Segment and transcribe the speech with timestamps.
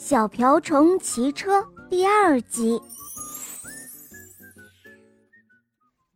[0.00, 2.80] 小瓢虫骑车第二集。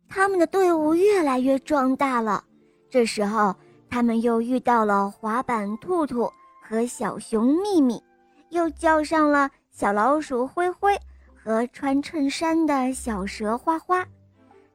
[0.09, 2.43] 他们的队伍越来越壮大了。
[2.89, 3.55] 这时候，
[3.87, 6.27] 他们又遇到了滑板兔兔
[6.59, 8.01] 和小熊秘密，
[8.49, 10.99] 又叫上了小老鼠灰灰
[11.35, 14.03] 和穿衬衫的小蛇花花。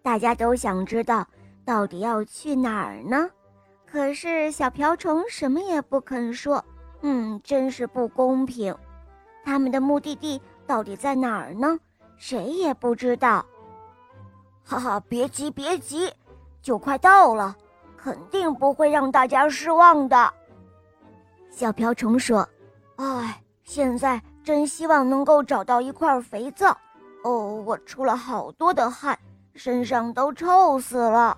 [0.03, 1.27] 大家都想知道，
[1.65, 3.29] 到底要去哪儿呢？
[3.85, 6.65] 可是小瓢虫什么也不肯说。
[7.03, 8.73] 嗯，真是不公平。
[9.45, 11.79] 他们的目的地到底在哪儿呢？
[12.17, 13.45] 谁也不知道。
[14.63, 16.13] 哈哈，别急别急，
[16.63, 17.57] 就快到了，
[17.97, 20.33] 肯定不会让大家失望的。
[21.51, 22.49] 小瓢虫说
[22.97, 26.77] ：“哎，现在真希望能够找到一块肥皂。
[27.25, 29.19] 哦，我出了好多的汗，
[29.55, 31.37] 身上都臭死了。”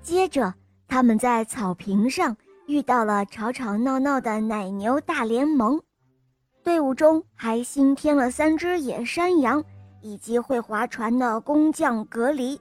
[0.00, 0.54] 接着，
[0.86, 2.34] 他们在草坪上
[2.66, 5.78] 遇到了吵吵闹闹的奶牛大联盟。
[6.68, 9.64] 队伍中还新添了三只野山羊，
[10.02, 12.60] 以及会划船的工匠格离。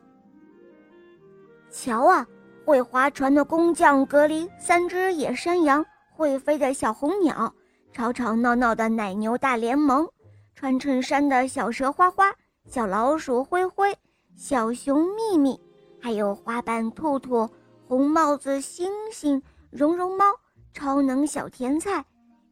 [1.69, 2.25] 瞧啊，
[2.63, 7.53] 会划船的工匠格离，三只野山羊，会飞的小红鸟，
[7.91, 10.07] 吵吵闹闹的奶牛大联盟，
[10.55, 12.33] 穿衬衫的小蛇花花，
[12.65, 13.93] 小老鼠灰灰，
[14.37, 15.59] 小熊秘密，
[15.99, 17.49] 还有花瓣兔兔，
[17.85, 20.23] 红帽子星星，绒绒猫，
[20.71, 22.05] 超能小甜菜。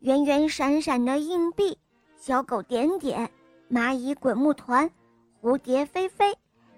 [0.06, 1.76] 圆圆闪闪的硬币，
[2.16, 3.28] 小狗点点，
[3.72, 4.88] 蚂蚁滚木团，
[5.42, 6.32] 蝴蝶飞飞，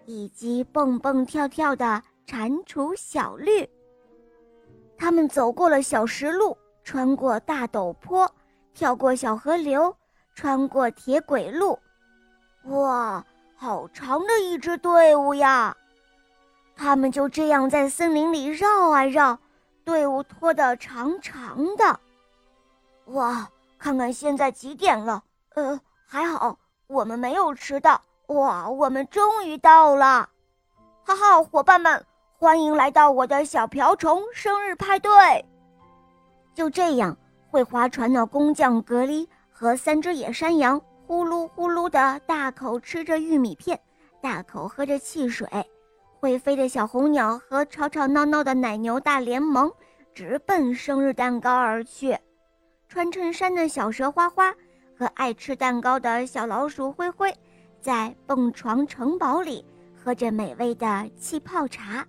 [0.06, 3.70] 以及蹦蹦跳跳的蟾蜍小绿。
[4.98, 8.34] 他们走过了小石路，穿过大陡坡，
[8.74, 9.94] 跳过小河流，
[10.34, 11.78] 穿过铁轨路。
[12.68, 13.22] 哇，
[13.58, 15.76] 好长的一支队伍呀！
[16.78, 19.38] 他们就这样在森林里绕啊绕，
[19.84, 22.00] 队伍拖得长长的。
[23.08, 25.24] 哇，看看现在几点了？
[25.56, 28.02] 呃，还好我们没有迟到。
[28.28, 30.30] 哇，我们终于到了！
[31.06, 32.06] 哈哈，伙伴们，
[32.38, 35.12] 欢迎来到我的小瓢虫生日派对。
[36.54, 37.18] 就这样，
[37.50, 43.80] 会划船的工匠格里和三只野山羊呼噜呼噜的大口吃着玉米片，
[44.22, 45.48] 大口喝着汽水。
[46.20, 49.72] 会飞的小红鸟和吵吵闹闹的奶牛大联盟
[50.14, 52.18] 直奔生日蛋糕而去。
[52.88, 54.54] 穿衬衫的小蛇花花
[54.98, 57.34] 和爱吃蛋糕的小老鼠灰灰，
[57.82, 62.06] 在蹦床城堡里喝着美味的气泡茶。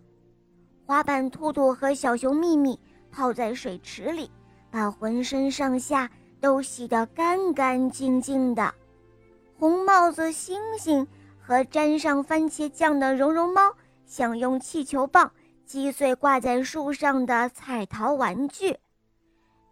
[0.87, 2.79] 滑板兔兔和小熊秘密
[3.11, 4.31] 泡在水池里，
[4.71, 6.09] 把浑身上下
[6.41, 8.73] 都洗得干干净净的。
[9.59, 11.07] 红帽子星星
[11.39, 13.75] 和沾上番茄酱的绒绒猫，
[14.07, 15.31] 想用气球棒
[15.67, 18.75] 击碎挂在树上的彩陶玩具。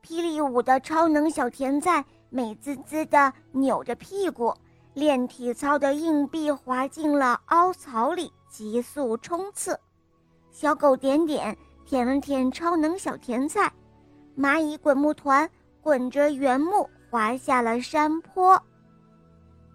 [0.07, 4.55] 霹雳舞的超能小甜菜美滋滋地扭着屁股，
[4.95, 9.77] 练体操的硬币滑进了凹槽里，急速冲刺。
[10.53, 13.73] 小狗点点舔了舔超能小甜菜，
[14.39, 15.51] 蚂蚁滚木团
[15.81, 18.63] 滚着原木滑下了山坡。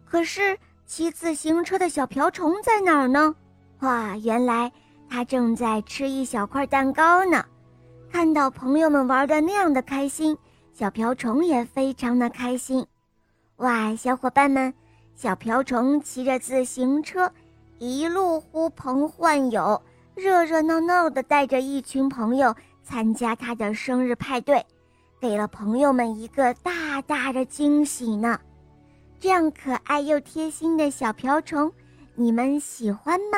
[0.05, 3.35] 可是骑自行车的小瓢虫在哪儿呢？
[3.81, 4.71] 哇，原来
[5.09, 7.43] 它正在吃一小块蛋糕呢。
[8.11, 10.37] 看到朋友们玩的那样的开心，
[10.73, 12.85] 小瓢虫也非常的开心。
[13.55, 14.73] 哇，小伙伴们，
[15.15, 17.31] 小瓢虫骑着自行车，
[17.79, 19.81] 一路呼朋唤友，
[20.13, 24.63] 热热闹闹的带着一群朋友参加他的生日派对，
[25.21, 28.37] 给了朋友们一个大大的惊喜呢。
[29.21, 31.71] 这样可爱又贴心的小瓢虫，
[32.15, 33.37] 你们喜欢吗？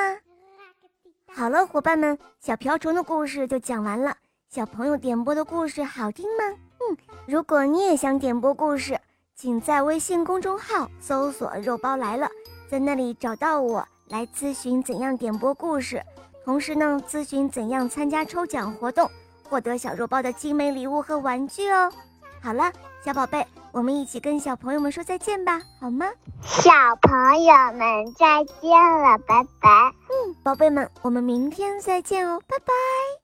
[1.32, 4.16] 好了，伙伴们，小瓢虫的故事就讲完了。
[4.54, 6.44] 小朋友点播的故事好听吗？
[6.80, 9.00] 嗯，如果你也想点播故事，
[9.36, 12.30] 请在微信公众号搜索“肉包来了”，
[12.70, 16.04] 在那里找到我来咨询怎样点播故事，
[16.46, 19.10] 同时呢，咨询怎样参加抽奖活动，
[19.50, 21.92] 获得小肉包的精美礼物和玩具哦。
[22.40, 22.72] 好了，
[23.04, 26.06] 小宝贝，我们一起跟小朋友们说再见吧，好吗？
[26.44, 26.70] 小
[27.02, 28.70] 朋友们再见
[29.02, 29.92] 了，拜拜。
[30.12, 33.23] 嗯，宝贝们，我们明天再见哦，拜拜。